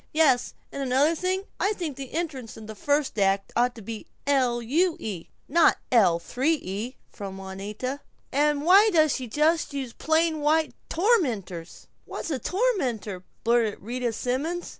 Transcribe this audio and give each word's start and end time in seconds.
"Yes, 0.13 0.55
and 0.71 0.81
another 0.81 1.13
thing, 1.13 1.43
I 1.59 1.73
think 1.73 1.95
the 1.95 2.11
entrance 2.13 2.57
in 2.57 2.65
the 2.65 2.73
first 2.73 3.19
act 3.19 3.53
ought 3.55 3.75
to 3.75 3.83
be 3.83 4.07
L. 4.25 4.59
U. 4.59 4.97
E., 4.99 5.27
not 5.47 5.77
L. 5.91 6.17
3 6.17 6.55
E.," 6.55 6.95
from 7.07 7.37
Juanita. 7.37 8.01
"And 8.31 8.63
why 8.63 8.89
does 8.89 9.13
she 9.17 9.27
just 9.27 9.75
use 9.75 9.93
plain 9.93 10.39
white 10.39 10.73
tormenters?" 10.89 11.85
"What's 12.05 12.31
a 12.31 12.39
tormenter?" 12.39 13.21
blurted 13.43 13.79
Rita 13.79 14.11
Simons. 14.11 14.69